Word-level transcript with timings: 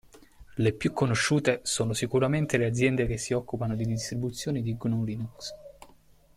Le 0.57 0.73
più 0.73 0.93
conosciute 0.93 1.59
sono 1.61 1.93
sicuramente 1.93 2.57
le 2.57 2.65
aziende 2.65 3.05
che 3.05 3.19
si 3.19 3.33
occupano 3.33 3.75
di 3.75 3.85
distribuzioni 3.85 4.63
di 4.63 4.75
GNU/Linux. 4.75 5.53